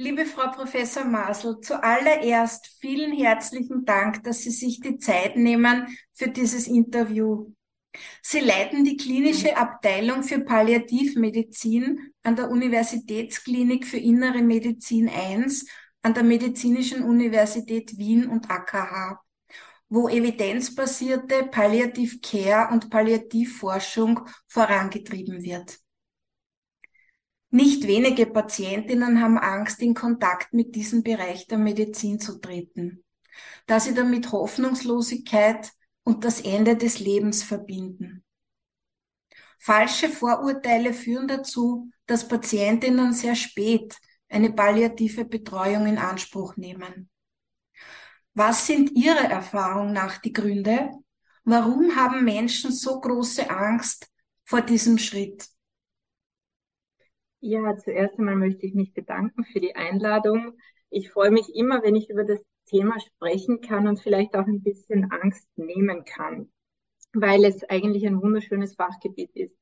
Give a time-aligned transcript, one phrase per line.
[0.00, 6.28] Liebe Frau Professor Masel, zuallererst vielen herzlichen Dank, dass Sie sich die Zeit nehmen für
[6.28, 7.52] dieses Interview.
[8.22, 15.44] Sie leiten die klinische Abteilung für Palliativmedizin an der Universitätsklinik für Innere Medizin I
[16.02, 19.20] an der Medizinischen Universität Wien und AKH,
[19.88, 25.80] wo evidenzbasierte Palliative Care und Palliativforschung vorangetrieben wird.
[27.50, 33.04] Nicht wenige Patientinnen haben Angst, in Kontakt mit diesem Bereich der Medizin zu treten,
[33.66, 35.72] da sie damit Hoffnungslosigkeit
[36.04, 38.22] und das Ende des Lebens verbinden.
[39.58, 43.96] Falsche Vorurteile führen dazu, dass Patientinnen sehr spät
[44.28, 47.08] eine palliative Betreuung in Anspruch nehmen.
[48.34, 50.90] Was sind Ihrer Erfahrung nach die Gründe?
[51.44, 54.06] Warum haben Menschen so große Angst
[54.44, 55.48] vor diesem Schritt?
[57.40, 60.52] Ja, zuerst einmal möchte ich mich bedanken für die Einladung.
[60.90, 64.62] Ich freue mich immer, wenn ich über das Thema sprechen kann und vielleicht auch ein
[64.62, 66.50] bisschen Angst nehmen kann,
[67.14, 69.56] weil es eigentlich ein wunderschönes Fachgebiet ist.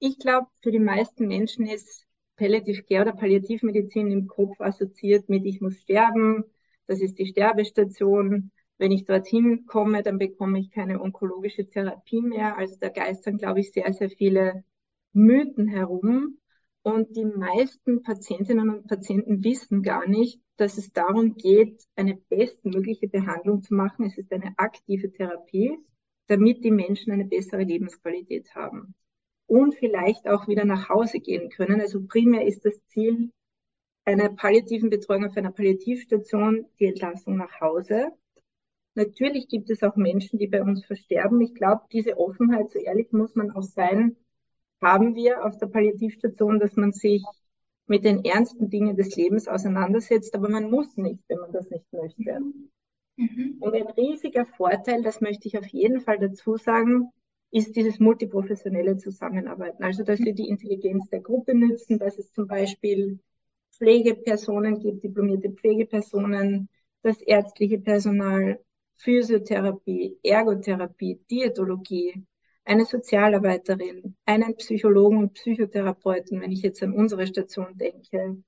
[0.00, 5.44] Ich glaube, für die meisten Menschen ist Palliative Care oder Palliativmedizin im Kopf assoziiert mit
[5.46, 6.44] ich muss sterben,
[6.86, 8.52] das ist die Sterbestation.
[8.78, 12.58] Wenn ich dorthin komme, dann bekomme ich keine onkologische Therapie mehr.
[12.58, 14.64] Also da geistern, glaube ich, sehr, sehr viele
[15.14, 16.38] Mythen herum.
[16.84, 23.08] Und die meisten Patientinnen und Patienten wissen gar nicht, dass es darum geht, eine bestmögliche
[23.08, 24.06] Behandlung zu machen.
[24.06, 25.78] Es ist eine aktive Therapie,
[26.26, 28.94] damit die Menschen eine bessere Lebensqualität haben
[29.46, 31.80] und vielleicht auch wieder nach Hause gehen können.
[31.80, 33.30] Also primär ist das Ziel
[34.04, 38.12] einer palliativen Betreuung auf einer Palliativstation die Entlassung nach Hause.
[38.94, 41.40] Natürlich gibt es auch Menschen, die bei uns versterben.
[41.40, 44.16] Ich glaube, diese Offenheit, so ehrlich muss man auch sein,
[44.82, 47.24] haben wir auf der Palliativstation, dass man sich
[47.86, 51.90] mit den ernsten Dingen des Lebens auseinandersetzt, aber man muss nicht, wenn man das nicht
[51.92, 52.40] möchte.
[53.16, 53.56] Mhm.
[53.60, 57.10] Und ein riesiger Vorteil, das möchte ich auf jeden Fall dazu sagen,
[57.50, 59.84] ist dieses multiprofessionelle Zusammenarbeiten.
[59.84, 63.20] Also, dass wir die Intelligenz der Gruppe nützen, dass es zum Beispiel
[63.72, 66.68] Pflegepersonen gibt, diplomierte Pflegepersonen,
[67.02, 68.58] das ärztliche Personal,
[68.96, 72.24] Physiotherapie, Ergotherapie, Diätologie,
[72.64, 78.42] eine Sozialarbeiterin, einen Psychologen und Psychotherapeuten, wenn ich jetzt an unsere Station denke.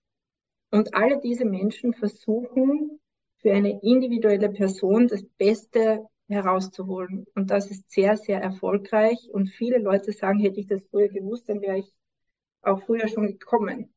[0.71, 3.01] Und alle diese Menschen versuchen,
[3.39, 7.27] für eine individuelle Person das Beste herauszuholen.
[7.35, 9.29] Und das ist sehr, sehr erfolgreich.
[9.31, 11.93] Und viele Leute sagen, hätte ich das früher gewusst, dann wäre ich
[12.63, 13.94] auch früher schon gekommen.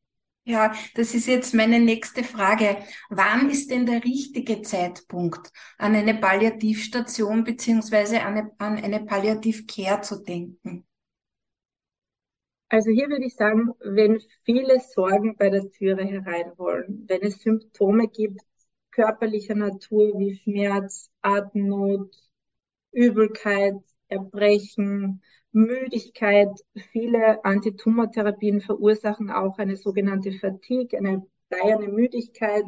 [0.48, 2.78] Ja, das ist jetzt meine nächste Frage.
[3.10, 10.22] Wann ist denn der richtige Zeitpunkt, an eine Palliativstation beziehungsweise an eine, eine Palliativcare zu
[10.22, 10.86] denken?
[12.70, 17.42] Also hier würde ich sagen, wenn viele Sorgen bei der Türe herein wollen, wenn es
[17.42, 18.40] Symptome gibt
[18.90, 22.10] körperlicher Natur wie Schmerz, Atemnot,
[22.92, 23.76] Übelkeit,
[24.08, 25.22] Erbrechen,
[25.58, 26.50] Müdigkeit.
[26.92, 32.66] Viele Antitumortherapien verursachen auch eine sogenannte Fatigue, eine bleierne Müdigkeit.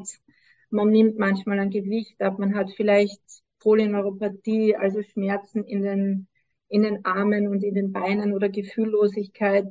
[0.70, 3.22] Man nimmt manchmal ein Gewicht ab, man hat vielleicht
[3.60, 6.28] Polyneuropathie, also Schmerzen in den,
[6.68, 9.68] in den Armen und in den Beinen oder Gefühllosigkeit.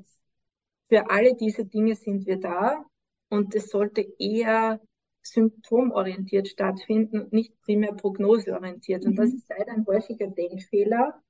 [0.87, 2.85] Für alle diese Dinge sind wir da
[3.29, 4.79] und es sollte eher
[5.21, 9.05] symptomorientiert stattfinden und nicht primär prognoseorientiert.
[9.05, 9.35] Und das mhm.
[9.35, 11.21] ist leider ein häufiger Denkfehler,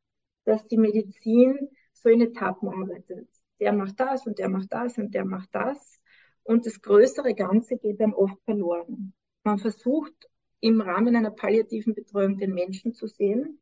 [0.45, 1.69] dass die Medizin
[2.01, 3.29] so in Etappen arbeitet.
[3.59, 5.99] Der macht das und der macht das und der macht das.
[6.43, 9.13] Und das größere Ganze geht dann oft verloren.
[9.43, 10.13] Man versucht
[10.61, 13.59] im Rahmen einer palliativen Betreuung den Menschen zu sehen,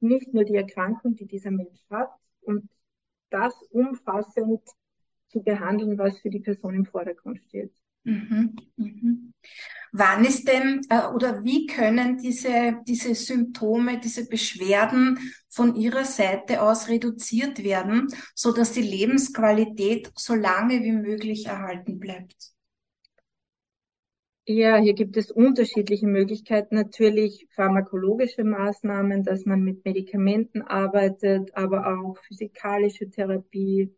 [0.00, 2.68] nicht nur die Erkrankung, die dieser Mensch hat und
[3.30, 4.62] das umfassend
[5.28, 7.72] zu behandeln, was für die Person im Vordergrund steht.
[8.04, 9.34] Mhm, mhm.
[9.92, 15.18] Wann ist denn äh, oder wie können diese, diese Symptome, diese Beschwerden
[15.48, 21.98] von Ihrer Seite aus reduziert werden, so dass die Lebensqualität so lange wie möglich erhalten
[22.00, 22.52] bleibt?
[24.46, 26.74] Ja, hier gibt es unterschiedliche Möglichkeiten.
[26.74, 33.94] Natürlich pharmakologische Maßnahmen, dass man mit Medikamenten arbeitet, aber auch physikalische Therapie,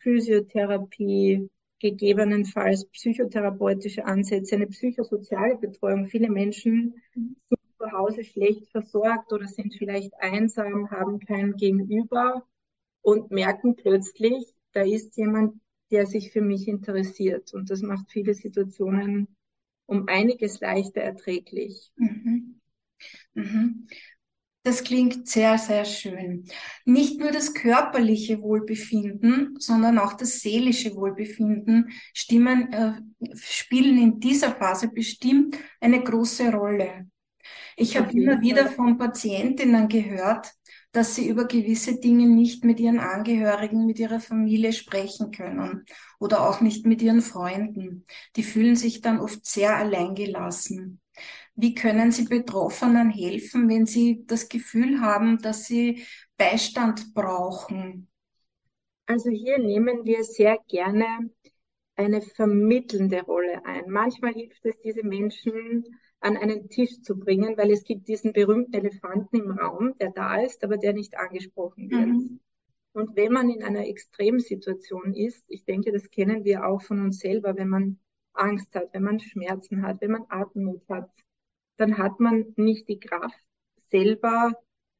[0.00, 1.48] Physiotherapie,
[1.80, 6.06] gegebenenfalls psychotherapeutische Ansätze, eine psychosoziale Betreuung.
[6.06, 12.46] Viele Menschen sind zu Hause schlecht versorgt oder sind vielleicht einsam, haben kein Gegenüber
[13.02, 15.60] und merken plötzlich, da ist jemand,
[15.90, 17.52] der sich für mich interessiert.
[17.52, 19.36] Und das macht viele Situationen
[19.86, 21.92] um einiges leichter erträglich.
[21.96, 22.60] Mhm.
[23.34, 23.86] Mhm.
[24.66, 26.46] Das klingt sehr, sehr schön.
[26.86, 32.94] Nicht nur das körperliche Wohlbefinden, sondern auch das seelische Wohlbefinden stimmen, äh,
[33.36, 37.10] spielen in dieser Phase bestimmt eine große Rolle.
[37.76, 40.50] Ich habe immer wieder von Patientinnen gehört,
[40.92, 45.84] dass sie über gewisse Dinge nicht mit ihren Angehörigen, mit ihrer Familie sprechen können
[46.18, 48.06] oder auch nicht mit ihren Freunden.
[48.36, 51.00] Die fühlen sich dann oft sehr alleingelassen.
[51.54, 56.04] Wie können Sie Betroffenen helfen, wenn sie das Gefühl haben, dass sie
[56.36, 58.08] Beistand brauchen?
[59.06, 61.30] Also hier nehmen wir sehr gerne
[61.96, 63.88] eine vermittelnde Rolle ein.
[63.88, 65.84] Manchmal hilft es, diese Menschen
[66.20, 70.40] an einen Tisch zu bringen, weil es gibt diesen berühmten Elefanten im Raum, der da
[70.40, 72.06] ist, aber der nicht angesprochen wird.
[72.06, 72.40] Mhm.
[72.94, 77.18] Und wenn man in einer Extremsituation ist, ich denke, das kennen wir auch von uns
[77.18, 77.98] selber, wenn man
[78.34, 81.10] Angst hat, wenn man Schmerzen hat, wenn man Atemnot hat,
[81.76, 83.38] dann hat man nicht die Kraft,
[83.90, 84.52] selber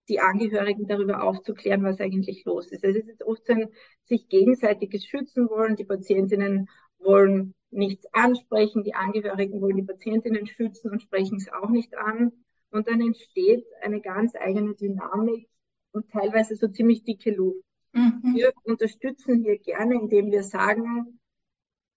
[0.08, 2.84] die Angehörigen darüber aufzuklären, was eigentlich los ist.
[2.84, 3.68] Es ist oft ein
[4.04, 5.76] sich gegenseitiges Schützen wollen.
[5.76, 11.70] Die Patientinnen wollen nichts ansprechen, die Angehörigen wollen die Patientinnen schützen und sprechen es auch
[11.70, 12.32] nicht an.
[12.70, 15.48] Und dann entsteht eine ganz eigene Dynamik
[15.92, 17.64] und teilweise so ziemlich dicke Luft.
[17.92, 18.34] Mhm.
[18.34, 21.20] Wir unterstützen hier gerne, indem wir sagen,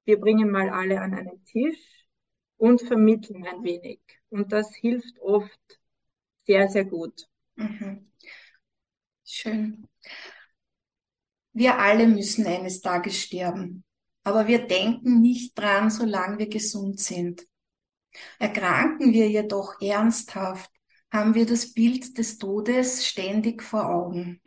[0.08, 2.08] wir bringen mal alle an einen Tisch
[2.58, 4.00] und vermitteln ein wenig.
[4.30, 5.80] Und das hilft oft
[6.46, 7.28] sehr, sehr gut.
[7.56, 8.12] Mhm.
[9.24, 9.88] Schön.
[11.54, 13.84] Wir alle müssen eines Tages sterben
[14.28, 17.48] aber wir denken nicht dran, solange wir gesund sind.
[18.40, 20.70] Erkranken wir jedoch ernsthaft,
[21.10, 24.42] haben wir das Bild des Todes ständig vor Augen.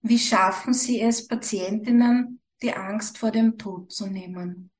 [0.00, 4.70] Wie schaffen Sie es, Patientinnen die Angst vor dem Tod zu nehmen?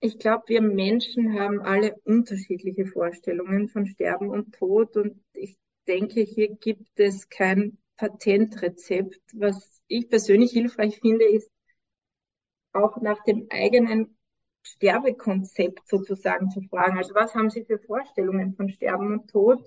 [0.00, 5.58] Ich glaube, wir Menschen haben alle unterschiedliche Vorstellungen von Sterben und Tod und ich
[5.88, 9.20] denke, hier gibt es kein Patentrezept.
[9.34, 11.50] Was ich persönlich hilfreich finde, ist
[12.72, 14.16] auch nach dem eigenen
[14.62, 16.96] Sterbekonzept sozusagen zu fragen.
[16.98, 19.64] Also was haben Sie für Vorstellungen von Sterben und Tod?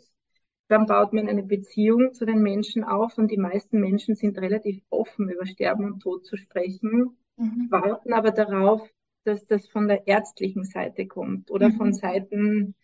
[0.71, 4.81] Dann baut man eine Beziehung zu den Menschen auf und die meisten Menschen sind relativ
[4.89, 7.68] offen über Sterben und Tod zu sprechen, mhm.
[7.69, 8.81] warten aber darauf,
[9.25, 11.73] dass das von der ärztlichen Seite kommt oder mhm.
[11.73, 12.75] von Seiten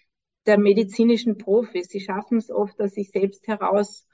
[0.45, 1.87] der medizinischen Profis.
[1.87, 4.05] Sie schaffen es oft, aus sich selbst heraus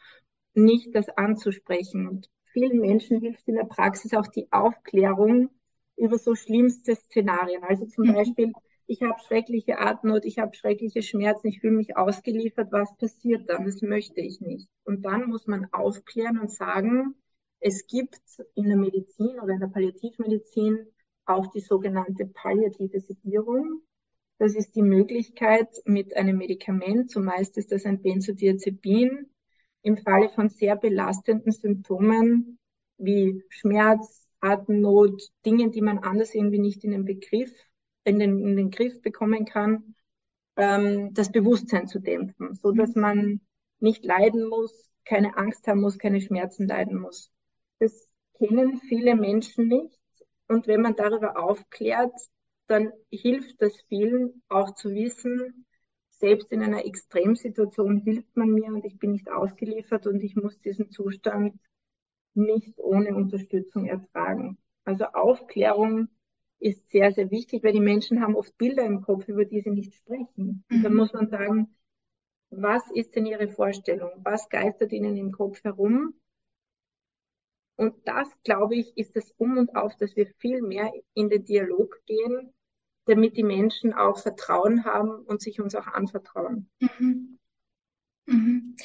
[0.54, 2.08] nicht das anzusprechen.
[2.08, 5.50] Und vielen Menschen hilft in der Praxis auch die Aufklärung
[5.98, 7.64] über so schlimmste Szenarien.
[7.64, 8.14] Also zum mhm.
[8.14, 8.54] Beispiel,
[8.86, 13.66] ich habe schreckliche Atemnot, ich habe schreckliche Schmerzen, ich fühle mich ausgeliefert, was passiert dann?
[13.66, 14.68] Das möchte ich nicht.
[14.84, 17.16] Und dann muss man aufklären und sagen,
[17.60, 18.20] es gibt
[18.56, 20.86] in der Medizin oder in der Palliativmedizin
[21.26, 23.82] auch die sogenannte palliative Sedierung.
[24.38, 29.30] Das ist die Möglichkeit mit einem Medikament, zumeist ist das ein Benzodiazepin,
[29.84, 32.60] im Falle von sehr belastenden Symptomen
[32.98, 37.54] wie Schmerz, Atemnot, Dinge, die man anders irgendwie nicht in den Begriff,
[38.04, 39.96] in den, in den Griff bekommen kann,
[40.56, 43.02] ähm, das Bewusstsein zu dämpfen, so dass mhm.
[43.02, 43.42] man
[43.80, 47.32] nicht leiden muss, keine Angst haben muss, keine Schmerzen leiden muss.
[47.80, 50.00] Das kennen viele Menschen nicht.
[50.48, 52.14] Und wenn man darüber aufklärt,
[52.68, 55.66] dann hilft das vielen auch zu wissen,
[56.10, 60.58] selbst in einer Extremsituation hilft man mir und ich bin nicht ausgeliefert und ich muss
[60.62, 61.60] diesen Zustand
[62.34, 64.58] nicht ohne Unterstützung ertragen.
[64.86, 66.08] Also Aufklärung
[66.64, 69.72] ist sehr, sehr wichtig, weil die Menschen haben oft Bilder im Kopf, über die sie
[69.72, 70.64] nicht sprechen.
[70.70, 70.98] Und dann mhm.
[70.98, 71.76] muss man sagen,
[72.50, 74.12] was ist denn Ihre Vorstellung?
[74.24, 76.14] Was geistert Ihnen im Kopf herum?
[77.76, 81.44] Und das, glaube ich, ist das Um und Auf, dass wir viel mehr in den
[81.44, 82.54] Dialog gehen,
[83.06, 86.70] damit die Menschen auch Vertrauen haben und sich uns auch anvertrauen.
[86.80, 87.40] Mhm.
[88.26, 88.76] Mhm.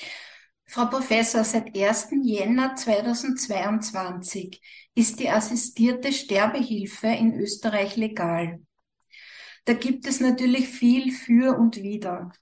[0.71, 2.09] Frau Professor, seit 1.
[2.25, 4.61] Jänner 2022
[4.95, 8.61] ist die assistierte Sterbehilfe in Österreich legal.
[9.65, 12.33] Da gibt es natürlich viel für und wider.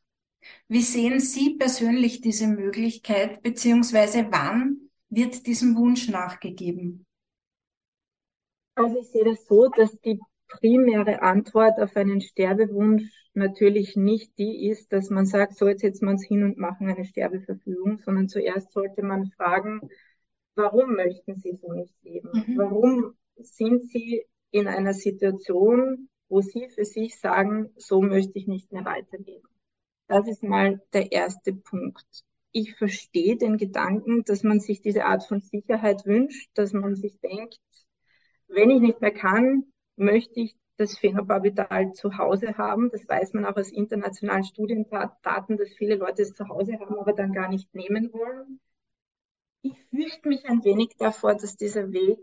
[0.66, 7.06] Wie sehen Sie persönlich diese Möglichkeit, beziehungsweise wann wird diesem Wunsch nachgegeben?
[8.74, 10.18] Also ich sehe das so, dass die
[10.48, 16.06] primäre Antwort auf einen Sterbewunsch natürlich nicht die ist, dass man sagt, so jetzt setzen
[16.06, 19.80] wir uns hin und machen eine Sterbeverfügung, sondern zuerst sollte man fragen,
[20.54, 22.30] warum möchten Sie so nicht leben?
[22.32, 22.58] Mhm.
[22.58, 28.72] Warum sind Sie in einer Situation, wo Sie für sich sagen, so möchte ich nicht
[28.72, 29.48] mehr weiterleben?
[30.08, 32.06] Das ist mal der erste Punkt.
[32.52, 37.18] Ich verstehe den Gedanken, dass man sich diese Art von Sicherheit wünscht, dass man sich
[37.20, 37.58] denkt,
[38.48, 39.64] wenn ich nicht mehr kann,
[39.96, 42.90] möchte ich das Phenobarbital zu Hause haben.
[42.90, 47.12] Das weiß man auch aus internationalen Studiendaten, dass viele Leute es zu Hause haben, aber
[47.12, 48.60] dann gar nicht nehmen wollen.
[49.62, 52.18] Ich fürchte mich ein wenig davor, dass dieser Weg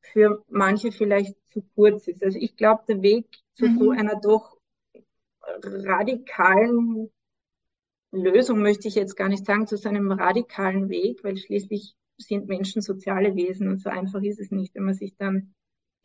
[0.00, 2.22] für manche vielleicht zu kurz ist.
[2.22, 3.78] Also ich glaube, der Weg zu mhm.
[3.78, 4.56] so einer doch
[5.62, 7.10] radikalen
[8.12, 12.48] Lösung möchte ich jetzt gar nicht sagen, zu so einem radikalen Weg, weil schließlich sind
[12.48, 15.54] Menschen soziale Wesen und so einfach ist es nicht, wenn man sich dann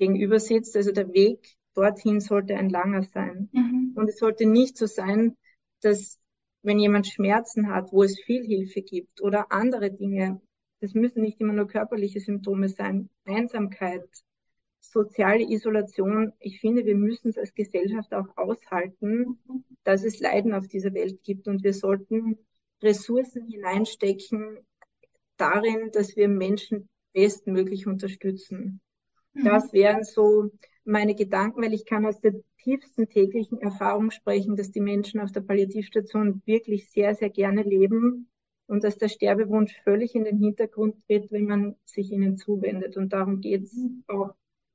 [0.02, 0.76] gegenüber sitzt.
[0.76, 3.50] Also der Weg dorthin sollte ein langer sein.
[3.52, 3.94] Mhm.
[3.96, 5.38] Und es sollte nicht so sein,
[5.82, 6.20] dass
[6.64, 10.42] wenn jemand Schmerzen hat, wo es viel Hilfe gibt oder andere Dinge,
[10.80, 14.04] das müssen nicht immer nur körperliche Symptome sein, Einsamkeit,
[14.80, 16.34] soziale Isolation.
[16.40, 19.40] Ich finde, wir müssen es als Gesellschaft auch aushalten,
[19.84, 22.40] dass es Leiden auf dieser Welt gibt und wir sollten
[22.82, 24.58] Ressourcen hineinstecken
[25.38, 28.82] darin, dass wir Menschen bestmöglich unterstützen.
[29.34, 29.46] Mhm.
[29.46, 30.50] Das wären so
[30.84, 35.32] meine Gedanken, weil ich kann aus der tiefsten täglichen Erfahrung sprechen, dass die Menschen auf
[35.32, 38.30] der Palliativstation wirklich sehr, sehr gerne leben
[38.68, 42.98] und dass der Sterbewunsch völlig in den Hintergrund tritt, wenn man sich ihnen zuwendet.
[42.98, 44.04] Und darum geht es mhm.
[44.08, 44.34] auch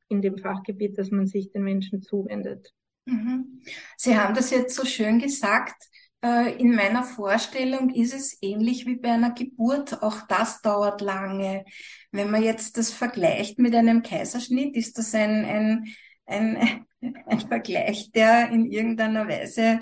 [0.09, 2.73] in dem Fachgebiet, dass man sich den Menschen zuwendet.
[3.07, 3.63] Mhm.
[3.97, 5.89] Sie haben das jetzt so schön gesagt.
[6.27, 10.03] Äh, in meiner Vorstellung ist es ähnlich wie bei einer Geburt.
[10.03, 11.65] Auch das dauert lange.
[12.11, 15.85] Wenn man jetzt das vergleicht mit einem Kaiserschnitt, ist das ein, ein,
[16.27, 16.87] ein,
[17.27, 19.81] ein Vergleich, der in irgendeiner Weise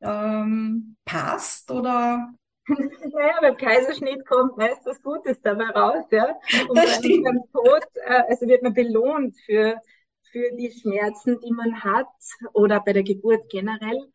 [0.00, 2.32] ähm, passt oder
[2.68, 6.36] naja, beim Kaiserschnitt kommt meist was Gutes dabei raus, ja.
[6.68, 7.24] Und das stimmt.
[7.24, 9.76] beim Tod, äh, also wird man belohnt für,
[10.30, 12.06] für die Schmerzen, die man hat
[12.52, 14.08] oder bei der Geburt generell.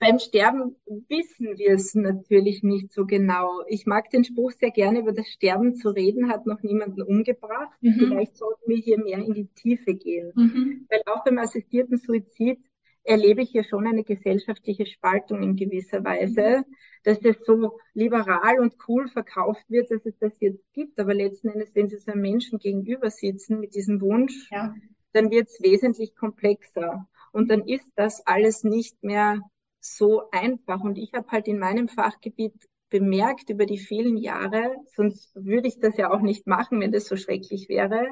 [0.00, 0.76] Beim Sterben
[1.08, 3.62] wissen wir es natürlich nicht so genau.
[3.68, 7.76] Ich mag den Spruch sehr gerne, über das Sterben zu reden, hat noch niemanden umgebracht.
[7.82, 7.92] Mhm.
[7.98, 10.32] Vielleicht sollten wir hier mehr in die Tiefe gehen.
[10.34, 10.86] Mhm.
[10.88, 12.58] Weil auch beim assistierten Suizid
[13.04, 16.64] erlebe ich hier schon eine gesellschaftliche Spaltung in gewisser Weise,
[17.04, 20.98] dass das so liberal und cool verkauft wird, dass es das jetzt gibt.
[20.98, 24.74] Aber letzten Endes, wenn Sie so einem Menschen gegenüber sitzen mit diesem Wunsch, ja.
[25.12, 27.06] dann wird es wesentlich komplexer.
[27.32, 29.40] Und dann ist das alles nicht mehr
[29.80, 30.80] so einfach.
[30.80, 32.54] Und ich habe halt in meinem Fachgebiet
[32.90, 37.06] bemerkt über die vielen Jahre, sonst würde ich das ja auch nicht machen, wenn das
[37.06, 38.08] so schrecklich wäre,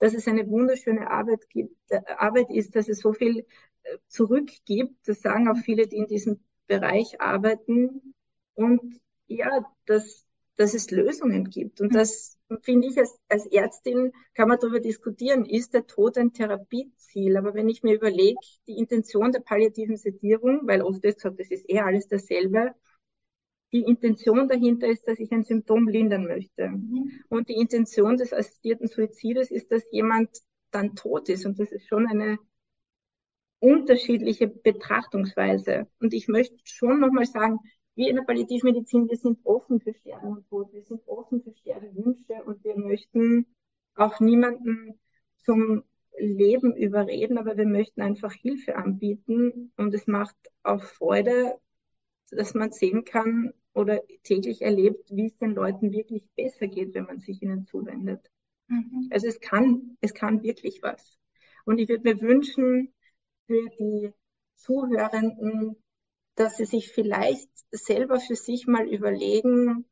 [0.00, 1.76] dass es eine wunderschöne Arbeit gibt,
[2.18, 3.46] Arbeit ist, dass es so viel
[3.82, 4.96] äh, zurückgibt.
[5.06, 8.14] Das sagen auch viele, die in diesem Bereich arbeiten.
[8.54, 10.26] Und ja, dass,
[10.60, 11.80] dass es Lösungen gibt.
[11.80, 16.34] Und das finde ich als, als Ärztin, kann man darüber diskutieren, ist der Tod ein
[16.34, 17.38] Therapieziel?
[17.38, 21.50] Aber wenn ich mir überlege, die Intention der palliativen Sedierung, weil oft ist gesagt, das
[21.50, 22.74] ist eh alles dasselbe,
[23.72, 26.68] die Intention dahinter ist, dass ich ein Symptom lindern möchte.
[26.68, 27.10] Mhm.
[27.30, 30.28] Und die Intention des assistierten Suizides ist, dass jemand
[30.72, 31.46] dann tot ist.
[31.46, 32.38] Und das ist schon eine
[33.60, 35.86] unterschiedliche Betrachtungsweise.
[36.00, 37.60] Und ich möchte schon nochmal sagen,
[37.94, 41.52] wir in der Palliativmedizin, wir sind offen für Sterben und Tod, wir sind offen für
[41.52, 43.46] Sterbewünsche und wir möchten
[43.94, 44.98] auch niemanden
[45.38, 45.84] zum
[46.18, 51.54] Leben überreden, aber wir möchten einfach Hilfe anbieten und es macht auch Freude,
[52.30, 57.04] dass man sehen kann oder täglich erlebt, wie es den Leuten wirklich besser geht, wenn
[57.04, 58.30] man sich ihnen zuwendet.
[58.68, 59.08] Mhm.
[59.10, 61.18] Also es kann, es kann wirklich was.
[61.64, 62.92] Und ich würde mir wünschen,
[63.46, 64.12] für die
[64.54, 65.79] Zuhörenden,
[66.40, 69.84] dass sie sich vielleicht selber für sich mal überlegen,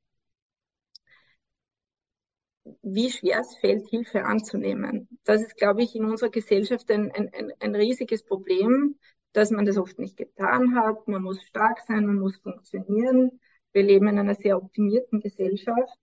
[2.80, 5.10] wie schwer es fällt, Hilfe anzunehmen.
[5.24, 8.98] Das ist, glaube ich, in unserer Gesellschaft ein, ein, ein riesiges Problem,
[9.32, 11.06] dass man das oft nicht getan hat.
[11.06, 13.40] Man muss stark sein, man muss funktionieren.
[13.74, 15.98] Wir leben in einer sehr optimierten Gesellschaft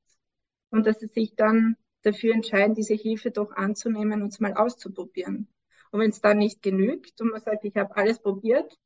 [0.70, 5.48] und dass sie sich dann dafür entscheiden, diese Hilfe doch anzunehmen und es mal auszuprobieren.
[5.90, 8.78] Und wenn es dann nicht genügt und man sagt, ich habe alles probiert,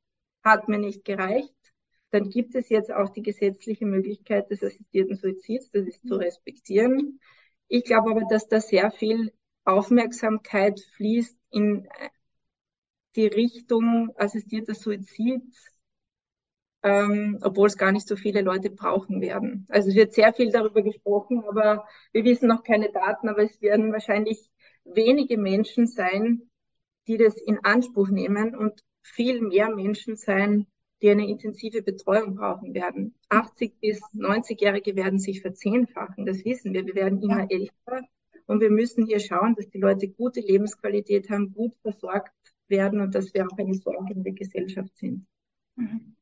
[0.43, 1.53] hat mir nicht gereicht,
[2.12, 7.19] dann gibt es jetzt auch die gesetzliche Möglichkeit des assistierten Suizids, das ist zu respektieren.
[7.67, 9.31] Ich glaube aber, dass da sehr viel
[9.63, 11.88] Aufmerksamkeit fließt in
[13.15, 15.43] die Richtung assistierter Suizid,
[16.81, 19.67] ähm, obwohl es gar nicht so viele Leute brauchen werden.
[19.69, 23.62] Also es wird sehr viel darüber gesprochen, aber wir wissen noch keine Daten, aber es
[23.62, 24.50] werden wahrscheinlich
[24.84, 26.50] wenige Menschen sein,
[27.08, 30.68] die das in Anspruch nehmen und viel mehr Menschen sein,
[31.01, 33.15] die eine intensive Betreuung brauchen werden.
[33.29, 36.86] 80 bis 90-Jährige werden sich verzehnfachen, das wissen wir.
[36.86, 38.01] Wir werden immer älter
[38.48, 42.34] und wir müssen hier schauen, dass die Leute gute Lebensqualität haben, gut versorgt
[42.68, 45.25] werden und dass wir auch eine sorgende Gesellschaft sind.
[45.75, 46.15] Mhm.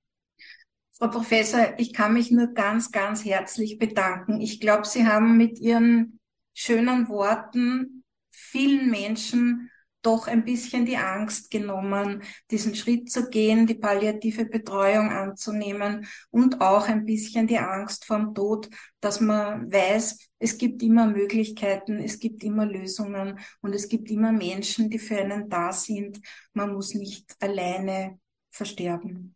[0.92, 4.42] Frau Professor, ich kann mich nur ganz, ganz herzlich bedanken.
[4.42, 6.20] Ich glaube, Sie haben mit Ihren
[6.54, 9.70] schönen Worten vielen Menschen
[10.08, 16.62] doch ein bisschen die Angst genommen, diesen Schritt zu gehen, die palliative Betreuung anzunehmen und
[16.62, 18.70] auch ein bisschen die Angst vorm Tod,
[19.02, 24.32] dass man weiß, es gibt immer Möglichkeiten, es gibt immer Lösungen und es gibt immer
[24.32, 26.22] Menschen, die für einen da sind.
[26.54, 28.18] Man muss nicht alleine
[28.50, 29.36] versterben.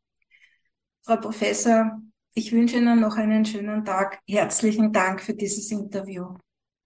[1.01, 2.01] Frau Professor,
[2.33, 4.19] ich wünsche Ihnen noch einen schönen Tag.
[4.25, 6.37] Herzlichen Dank für dieses Interview.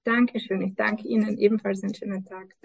[0.03, 0.61] Dankeschön.
[0.63, 2.55] Ich danke Ihnen ebenfalls einen schönen Tag.